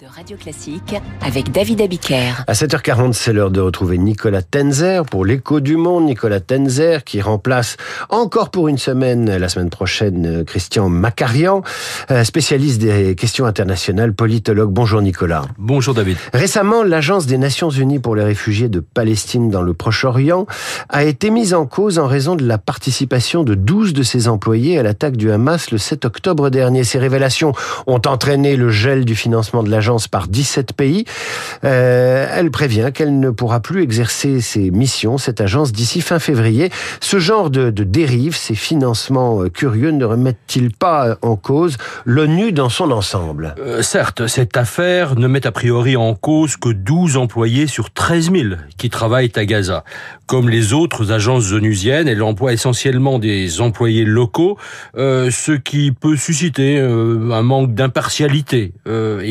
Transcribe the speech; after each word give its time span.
de 0.00 0.06
Radio 0.06 0.36
Classique 0.36 0.94
avec 1.20 1.52
David 1.52 1.82
Abiker. 1.82 2.44
À 2.46 2.52
7h40, 2.52 3.12
c'est 3.12 3.32
l'heure 3.32 3.50
de 3.50 3.60
retrouver 3.60 3.98
Nicolas 3.98 4.40
Tenzer 4.40 5.04
pour 5.04 5.26
l'écho 5.26 5.60
du 5.60 5.76
monde. 5.76 6.06
Nicolas 6.06 6.40
Tenzer 6.40 7.04
qui 7.04 7.20
remplace 7.20 7.76
encore 8.08 8.50
pour 8.50 8.68
une 8.68 8.78
semaine, 8.78 9.36
la 9.36 9.48
semaine 9.50 9.68
prochaine, 9.68 10.44
Christian 10.46 10.88
Macarian, 10.88 11.62
euh, 12.10 12.24
spécialiste 12.24 12.80
des 12.80 13.14
questions 13.14 13.44
internationales, 13.44 14.14
politologue. 14.14 14.70
Bonjour 14.70 15.02
Nicolas. 15.02 15.42
Bonjour 15.58 15.92
David. 15.92 16.16
Récemment, 16.32 16.82
l'Agence 16.82 17.26
des 17.26 17.36
Nations 17.36 17.70
Unies 17.70 17.98
pour 17.98 18.16
les 18.16 18.24
réfugiés 18.24 18.68
de 18.68 18.80
Palestine 18.80 19.50
dans 19.50 19.62
le 19.62 19.74
Proche-Orient 19.74 20.46
a 20.88 21.04
été 21.04 21.30
mise 21.30 21.52
en 21.52 21.66
cause 21.66 21.98
en 21.98 22.06
raison 22.06 22.36
de 22.36 22.46
la 22.46 22.56
participation 22.56 23.44
de 23.44 23.54
12 23.54 23.92
de 23.92 24.02
ses 24.02 24.28
employés 24.28 24.78
à 24.78 24.82
l'attaque 24.82 25.16
du 25.16 25.30
Hamas 25.30 25.70
le 25.72 25.78
7 25.78 26.06
octobre 26.06 26.48
dernier. 26.48 26.84
Ces 26.84 26.98
révélations 26.98 27.52
ont 27.86 28.00
entraîné 28.06 28.56
le 28.56 28.70
gel 28.70 29.04
du 29.04 29.14
financement 29.14 29.62
de 29.62 29.68
l'agence 29.68 29.89
par 30.08 30.28
17 30.28 30.72
pays. 30.72 31.04
Euh, 31.64 32.26
elle 32.32 32.50
prévient 32.50 32.90
qu'elle 32.94 33.18
ne 33.18 33.30
pourra 33.30 33.60
plus 33.60 33.82
exercer 33.82 34.40
ses 34.40 34.70
missions, 34.70 35.18
cette 35.18 35.40
agence, 35.40 35.72
d'ici 35.72 36.00
fin 36.00 36.18
février. 36.18 36.70
Ce 37.00 37.18
genre 37.18 37.50
de, 37.50 37.70
de 37.70 37.84
dérive, 37.84 38.36
ces 38.36 38.54
financements 38.54 39.42
euh, 39.42 39.48
curieux, 39.48 39.90
ne 39.90 40.04
remettent-ils 40.04 40.70
pas 40.72 41.16
en 41.22 41.36
cause 41.36 41.76
l'ONU 42.04 42.52
dans 42.52 42.68
son 42.68 42.90
ensemble? 42.90 43.54
Euh, 43.58 43.82
Certes, 43.82 44.26
cette 44.26 44.56
affaire 44.56 45.16
ne 45.16 45.26
met 45.26 45.46
a 45.46 45.52
priori 45.52 45.96
en 45.96 46.14
cause 46.14 46.56
que 46.56 46.68
12 46.68 47.16
employés 47.16 47.66
sur 47.66 47.90
13 47.90 48.32
000 48.32 48.44
qui 48.78 48.90
travaillent 48.90 49.32
à 49.34 49.44
Gaza. 49.44 49.84
Comme 50.26 50.48
les 50.48 50.72
autres 50.72 51.10
agences 51.12 51.52
onusiennes, 51.52 52.06
elle 52.06 52.22
emploie 52.22 52.52
essentiellement 52.52 53.18
des 53.18 53.60
employés 53.60 54.04
locaux, 54.04 54.58
euh, 54.96 55.30
ce 55.30 55.52
qui 55.52 55.92
peut 55.92 56.16
susciter 56.16 56.78
euh, 56.78 57.32
un 57.32 57.42
manque 57.42 57.74
d'impartialité, 57.74 58.72
euh, 58.86 59.22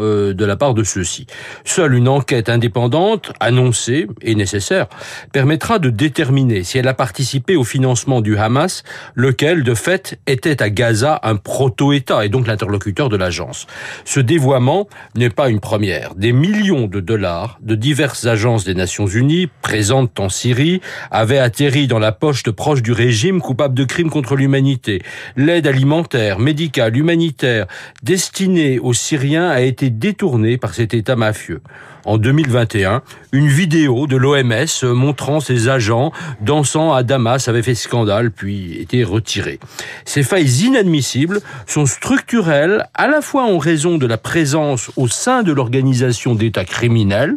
euh, 0.00 0.34
de 0.34 0.44
la 0.44 0.56
part 0.56 0.74
de 0.74 0.84
ceux-ci. 0.84 1.26
Seule 1.64 1.94
une 1.94 2.08
enquête 2.08 2.48
indépendante, 2.48 3.32
annoncée 3.40 4.06
et 4.22 4.34
nécessaire, 4.34 4.86
permettra 5.32 5.78
de 5.78 5.90
déterminer 5.90 6.64
si 6.64 6.78
elle 6.78 6.88
a 6.88 6.94
participé 6.94 7.56
au 7.56 7.64
financement 7.64 8.20
du 8.20 8.36
Hamas, 8.36 8.82
lequel, 9.14 9.62
de 9.62 9.74
fait, 9.74 10.18
était 10.26 10.62
à 10.62 10.70
Gaza 10.70 11.20
un 11.22 11.36
proto-État 11.36 12.24
et 12.24 12.28
donc 12.28 12.46
l'interlocuteur 12.46 13.08
de 13.08 13.16
l'agence. 13.16 13.66
Ce 14.04 14.20
dévoiement 14.20 14.88
n'est 15.14 15.30
pas 15.30 15.48
une 15.48 15.60
première. 15.60 16.14
Des 16.14 16.32
millions 16.32 16.86
de 16.86 17.00
dollars 17.00 17.58
de 17.62 17.74
diverses 17.74 18.26
agences 18.26 18.64
des 18.64 18.74
Nations 18.74 19.06
Unies 19.06 19.48
présentes 19.62 20.18
en 20.20 20.28
Syrie 20.28 20.80
avaient 21.10 21.38
atterri 21.38 21.86
dans 21.86 21.98
la 21.98 22.12
poche 22.12 22.42
de 22.42 22.50
proches 22.50 22.82
du 22.82 22.92
régime 22.92 23.40
coupable 23.40 23.74
de 23.74 23.84
crimes 23.84 24.10
contre 24.10 24.36
l'humanité. 24.36 25.02
L'aide 25.36 25.66
alimentaire, 25.66 26.38
médicale, 26.38 26.96
humanitaire 26.96 27.66
destinée 28.02 28.78
aux 28.78 28.92
Syriens 28.92 29.48
a 29.48 29.60
été 29.60 29.71
détournée 29.80 30.58
par 30.58 30.74
cet 30.74 30.94
État 30.94 31.16
mafieux. 31.16 31.62
En 32.04 32.18
2021, 32.18 33.02
une 33.32 33.46
vidéo 33.46 34.08
de 34.08 34.16
l'OMS 34.16 34.92
montrant 34.92 35.38
ses 35.38 35.68
agents 35.68 36.10
dansant 36.40 36.92
à 36.92 37.04
Damas 37.04 37.46
avait 37.46 37.62
fait 37.62 37.76
scandale 37.76 38.32
puis 38.32 38.76
été 38.80 39.04
retirée. 39.04 39.60
Ces 40.04 40.24
failles 40.24 40.64
inadmissibles 40.64 41.40
sont 41.66 41.86
structurelles 41.86 42.88
à 42.94 43.06
la 43.06 43.22
fois 43.22 43.44
en 43.44 43.58
raison 43.58 43.98
de 43.98 44.06
la 44.06 44.18
présence 44.18 44.90
au 44.96 45.06
sein 45.06 45.44
de 45.44 45.52
l'organisation 45.52 46.34
d'États 46.34 46.64
criminels 46.64 47.36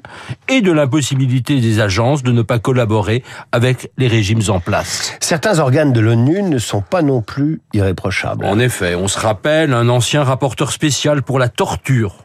et 0.49 0.61
de 0.61 0.71
l'impossibilité 0.71 1.61
des 1.61 1.79
agences 1.79 2.23
de 2.23 2.31
ne 2.31 2.41
pas 2.41 2.57
collaborer 2.57 3.23
avec 3.51 3.91
les 3.97 4.07
régimes 4.07 4.41
en 4.47 4.59
place. 4.59 5.13
Certains 5.19 5.59
organes 5.59 5.93
de 5.93 5.99
l'ONU 5.99 6.41
ne 6.41 6.57
sont 6.57 6.81
pas 6.81 7.03
non 7.03 7.21
plus 7.21 7.61
irréprochables. 7.73 8.45
En 8.45 8.57
effet, 8.57 8.95
on 8.95 9.07
se 9.07 9.19
rappelle 9.19 9.73
un 9.73 9.89
ancien 9.89 10.23
rapporteur 10.23 10.71
spécial 10.71 11.21
pour 11.21 11.37
la 11.37 11.49
torture 11.49 12.24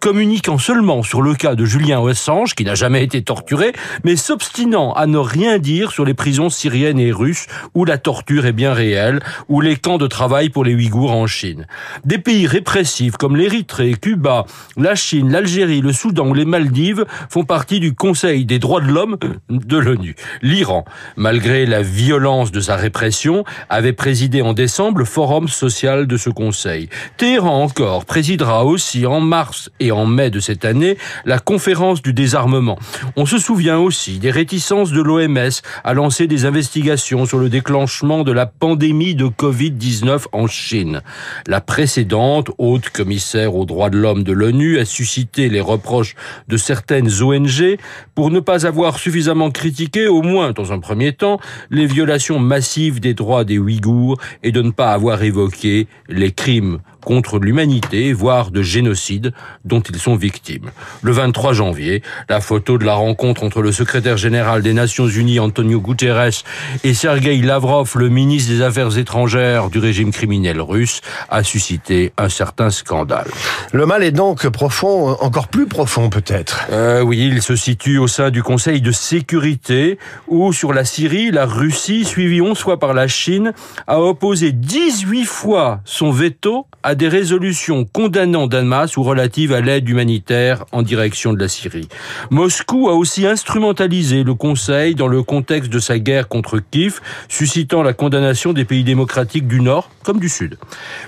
communiquant 0.00 0.58
seulement 0.58 1.02
sur 1.02 1.22
le 1.22 1.34
cas 1.34 1.54
de 1.54 1.64
Julien 1.64 2.04
Assange, 2.06 2.54
qui 2.54 2.64
n'a 2.64 2.74
jamais 2.74 3.04
été 3.04 3.22
torturé, 3.22 3.72
mais 4.04 4.16
s'obstinant 4.16 4.92
à 4.92 5.06
ne 5.06 5.18
rien 5.18 5.58
dire 5.58 5.92
sur 5.92 6.04
les 6.04 6.14
prisons 6.14 6.50
syriennes 6.50 6.98
et 6.98 7.12
russes, 7.12 7.46
où 7.74 7.84
la 7.84 7.98
torture 7.98 8.46
est 8.46 8.52
bien 8.52 8.72
réelle, 8.72 9.20
ou 9.48 9.60
les 9.60 9.76
camps 9.76 9.98
de 9.98 10.06
travail 10.06 10.48
pour 10.48 10.64
les 10.64 10.74
Ouïghours 10.74 11.12
en 11.12 11.26
Chine. 11.26 11.66
Des 12.04 12.18
pays 12.18 12.46
répressifs 12.46 13.16
comme 13.16 13.36
l'Érythrée, 13.36 13.94
Cuba, 13.94 14.46
la 14.76 14.94
Chine, 14.94 15.30
l'Algérie, 15.30 15.80
le 15.80 15.92
Soudan 15.92 16.28
ou 16.28 16.34
les 16.34 16.44
Maldives 16.44 17.04
font 17.30 17.44
partie 17.44 17.80
du 17.80 17.94
Conseil 17.94 18.44
des 18.44 18.58
droits 18.58 18.80
de 18.80 18.88
l'homme 18.88 19.18
de 19.48 19.76
l'ONU. 19.76 20.16
L'Iran, 20.42 20.84
malgré 21.16 21.66
la 21.66 21.82
violence 21.82 22.50
de 22.52 22.60
sa 22.60 22.76
répression, 22.76 23.44
avait 23.68 23.92
présidé 23.92 24.42
en 24.42 24.52
décembre 24.52 24.98
le 24.98 25.04
forum 25.04 25.48
social 25.48 26.06
de 26.06 26.16
ce 26.16 26.30
Conseil. 26.30 26.88
Téhéran 27.16 27.62
encore 27.62 28.04
présidera 28.04 28.64
aussi 28.64 29.06
en 29.06 29.20
mars 29.20 29.70
et 29.80 29.92
en 29.92 30.06
mai 30.06 30.30
de 30.30 30.40
cette 30.40 30.64
année 30.64 30.96
la 31.24 31.38
conférence 31.38 32.02
du 32.02 32.12
désarmement. 32.12 32.78
On 33.16 33.26
se 33.26 33.38
souvient 33.38 33.78
aussi 33.78 34.18
des 34.18 34.30
réticences 34.30 34.92
de 34.92 35.00
l'OMS 35.00 35.50
à 35.84 35.94
lancer 35.94 36.26
des 36.26 36.44
investigations 36.44 37.26
sur 37.26 37.38
le 37.38 37.48
déclenchement 37.48 38.22
de 38.24 38.32
la 38.32 38.46
pandémie 38.46 39.14
de 39.14 39.26
Covid-19 39.26 40.26
en 40.32 40.46
Chine. 40.46 41.02
La 41.46 41.60
précédente 41.60 42.50
haute 42.58 42.90
commissaire 42.90 43.54
aux 43.54 43.64
droits 43.64 43.90
de 43.90 43.98
l'homme 43.98 44.22
de 44.22 44.32
l'ONU 44.32 44.78
a 44.78 44.84
suscité 44.84 45.48
les 45.48 45.60
reproches 45.60 46.14
de 46.48 46.56
certaines 46.56 47.22
ONG 47.22 47.78
pour 48.14 48.30
ne 48.30 48.40
pas 48.40 48.66
avoir 48.66 48.98
suffisamment 48.98 49.50
critiqué, 49.50 50.06
au 50.06 50.22
moins 50.22 50.52
dans 50.52 50.72
un 50.72 50.78
premier 50.78 51.12
temps, 51.12 51.40
les 51.70 51.86
violations 51.86 52.38
massives 52.38 53.00
des 53.00 53.14
droits 53.14 53.44
des 53.44 53.58
Ouïghours 53.58 54.18
et 54.42 54.52
de 54.52 54.62
ne 54.62 54.70
pas 54.70 54.92
avoir 54.92 55.22
évoqué 55.22 55.86
les 56.08 56.32
crimes 56.32 56.78
contre 57.04 57.38
l'humanité, 57.38 58.12
voire 58.12 58.50
de 58.50 58.62
génocide 58.62 59.32
dont 59.64 59.80
ils 59.80 59.98
sont 59.98 60.16
victimes. 60.16 60.70
Le 61.02 61.12
23 61.12 61.52
janvier, 61.52 62.02
la 62.28 62.40
photo 62.40 62.78
de 62.78 62.84
la 62.84 62.94
rencontre 62.94 63.42
entre 63.42 63.62
le 63.62 63.72
secrétaire 63.72 64.16
général 64.16 64.62
des 64.62 64.72
Nations 64.72 65.06
Unies 65.06 65.40
Antonio 65.40 65.80
Guterres 65.80 66.42
et 66.84 66.94
Sergei 66.94 67.36
Lavrov, 67.38 67.92
le 67.96 68.08
ministre 68.08 68.52
des 68.52 68.62
Affaires 68.62 68.96
étrangères 68.98 69.70
du 69.70 69.78
régime 69.78 70.12
criminel 70.12 70.60
russe, 70.60 71.00
a 71.28 71.42
suscité 71.42 72.12
un 72.18 72.28
certain 72.28 72.70
scandale. 72.70 73.28
Le 73.72 73.86
mal 73.86 74.02
est 74.02 74.12
donc 74.12 74.48
profond, 74.48 75.16
encore 75.20 75.48
plus 75.48 75.66
profond 75.66 76.10
peut-être. 76.10 76.66
Euh, 76.70 77.02
oui, 77.02 77.18
il 77.18 77.42
se 77.42 77.56
situe 77.56 77.98
au 77.98 78.08
sein 78.08 78.30
du 78.30 78.42
Conseil 78.42 78.80
de 78.80 78.92
sécurité 78.92 79.98
où 80.28 80.52
sur 80.52 80.72
la 80.72 80.84
Syrie, 80.84 81.30
la 81.30 81.46
Russie, 81.46 82.04
suivie 82.04 82.40
11 82.40 82.58
fois 82.58 82.78
par 82.78 82.94
la 82.94 83.08
Chine, 83.08 83.52
a 83.86 84.00
opposé 84.00 84.52
18 84.52 85.24
fois 85.24 85.80
son 85.84 86.10
veto 86.10 86.66
à 86.82 86.91
des 86.94 87.08
résolutions 87.08 87.84
condamnant 87.84 88.46
Damas 88.46 88.96
ou 88.96 89.02
relatives 89.02 89.52
à 89.52 89.60
l'aide 89.60 89.88
humanitaire 89.88 90.64
en 90.72 90.82
direction 90.82 91.32
de 91.32 91.40
la 91.40 91.48
Syrie. 91.48 91.88
Moscou 92.30 92.88
a 92.88 92.94
aussi 92.94 93.26
instrumentalisé 93.26 94.22
le 94.22 94.34
Conseil 94.34 94.94
dans 94.94 95.08
le 95.08 95.22
contexte 95.22 95.70
de 95.70 95.78
sa 95.78 95.98
guerre 95.98 96.28
contre 96.28 96.58
Kiev, 96.58 97.00
suscitant 97.28 97.82
la 97.82 97.92
condamnation 97.92 98.52
des 98.52 98.64
pays 98.64 98.84
démocratiques 98.84 99.46
du 99.46 99.60
Nord 99.60 99.90
comme 100.02 100.18
du 100.18 100.28
Sud. 100.28 100.58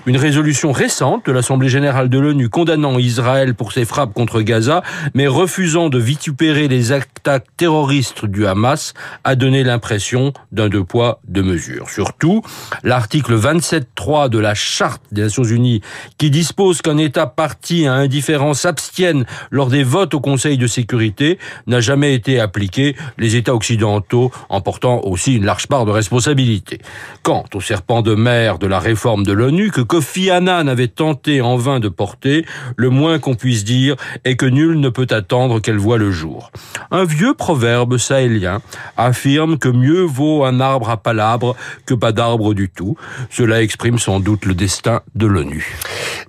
Une 0.07 0.17
résolution 0.17 0.73
récente 0.73 1.27
de 1.27 1.33
l'Assemblée 1.33 1.69
générale 1.69 2.09
de 2.09 2.19
l'ONU 2.19 2.49
condamnant 2.49 2.99
Israël 2.99 3.55
pour 3.55 3.73
ses 3.73 3.85
frappes 3.85 4.13
contre 4.13 4.41
Gaza, 4.41 4.83
mais 5.15 5.27
refusant 5.27 5.89
de 5.89 5.99
vitupérer 5.99 6.69
les 6.69 6.93
attaques 6.93 7.47
terroristes 7.57 8.25
du 8.25 8.47
Hamas, 8.47 8.95
a 9.25 9.35
donné 9.35 9.65
l'impression 9.65 10.33
d'un 10.53 10.69
deux 10.69 10.85
poids, 10.85 11.21
deux 11.27 11.43
mesures. 11.43 11.91
Surtout, 11.91 12.43
l'article 12.83 13.37
27.3 13.37 14.29
de 14.29 14.39
la 14.39 14.55
Charte 14.55 15.03
des 15.13 15.23
Nations 15.23 15.45
Unies, 15.45 15.74
qui 16.19 16.31
dispose 16.31 16.83
qu'un 16.83 16.99
État 16.99 17.27
parti 17.27 17.87
à 17.87 17.95
indifférence 17.95 18.61
s'abstienne 18.61 19.25
lors 19.51 19.69
des 19.69 19.83
votes 19.83 20.15
au 20.15 20.21
Conseil 20.21 20.59
de 20.59 20.67
sécurité, 20.67 21.39
n'a 21.67 21.81
jamais 21.81 22.15
été 22.15 22.41
appliqué, 22.41 22.97
les 23.19 23.37
États 23.37 23.55
occidentaux 23.55 24.31
en 24.49 24.61
portant 24.61 25.01
aussi 25.05 25.37
une 25.37 25.45
large 25.45 25.67
part 25.67 25.85
de 25.85 25.91
responsabilité. 25.91 26.79
Quant 27.23 27.45
au 27.55 27.61
serpent 27.61 28.03
de 28.03 28.15
mer 28.15 28.59
de 28.59 28.67
la 28.67 28.79
réforme 28.79 29.25
de 29.25 29.33
l'ONU 29.33 29.71
que 29.71 29.81
Kofi 29.81 30.31
Annan 30.31 30.69
avait 30.69 30.89
tenté 30.89 31.41
en 31.41 31.57
vain 31.57 31.81
de 31.81 31.89
porter, 31.89 32.45
le 32.77 32.91
moins 32.91 33.19
qu'on 33.19 33.35
puisse 33.35 33.65
dire 33.65 33.97
est 34.25 34.37
que 34.37 34.47
nul 34.47 34.81
ne 34.81 34.89
peut 34.89 35.07
attendre 35.11 35.61
qu'elle 35.61 35.79
voie 35.79 35.99
le 35.99 36.11
jour. 36.11 36.51
Un 36.91 37.05
vieux 37.05 37.35
proverbe 37.35 37.99
sahélien 37.99 38.61
affirme 38.97 39.59
que 39.59 39.69
mieux 39.69 40.03
vaut 40.03 40.45
un 40.45 40.61
arbre 40.61 40.91
à 40.91 40.97
palabre 40.97 41.57
que 41.87 41.95
pas 41.95 42.13
d'arbre 42.13 42.55
du 42.55 42.69
tout. 42.69 42.97
Cela 43.31 43.63
exprime 43.63 43.99
sans 43.99 44.21
doute 44.21 44.45
le 44.45 44.55
destin 44.55 45.01
de 45.15 45.27
l'ONU. 45.27 45.64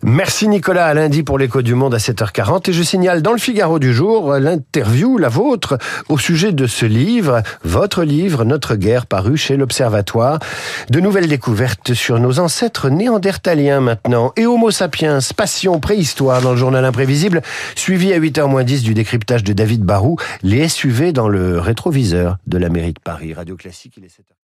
Merci 0.03 0.47
Nicolas, 0.47 0.85
à 0.87 0.93
lundi 0.93 1.23
pour 1.23 1.39
l'écho 1.39 1.61
du 1.61 1.73
monde 1.73 1.95
à 1.95 1.97
7h40 1.97 2.69
et 2.69 2.73
je 2.73 2.83
signale 2.83 3.21
dans 3.21 3.31
le 3.31 3.37
Figaro 3.37 3.79
du 3.79 3.93
jour 3.93 4.33
l'interview, 4.35 5.17
la 5.17 5.29
vôtre, 5.29 5.77
au 6.09 6.17
sujet 6.17 6.51
de 6.51 6.67
ce 6.67 6.85
livre, 6.85 7.41
votre 7.63 8.03
livre, 8.03 8.43
Notre 8.43 8.75
guerre, 8.75 9.07
paru 9.07 9.37
chez 9.37 9.57
l'Observatoire. 9.57 10.39
De 10.89 10.99
nouvelles 10.99 11.27
découvertes 11.27 11.93
sur 11.93 12.19
nos 12.19 12.39
ancêtres 12.39 12.89
néandertaliens 12.89 13.79
maintenant 13.79 14.31
et 14.35 14.45
Homo 14.45 14.69
sapiens, 14.69 15.19
passion, 15.35 15.79
préhistoire 15.79 16.41
dans 16.41 16.51
le 16.51 16.57
journal 16.57 16.85
imprévisible, 16.85 17.41
suivi 17.75 18.13
à 18.13 18.19
8h10 18.19 18.83
du 18.83 18.93
décryptage 18.93 19.43
de 19.43 19.53
David 19.53 19.83
Barou, 19.83 20.17
les 20.43 20.67
SUV 20.67 21.13
dans 21.13 21.27
le 21.27 21.59
rétroviseur 21.59 22.37
de 22.47 22.57
la 22.57 22.69
mairie 22.69 22.93
de 22.93 22.99
Paris. 22.99 23.33
Radio 23.33 23.55
Classique, 23.55 23.93
il 23.97 24.03
est 24.03 24.07
7h. 24.07 24.25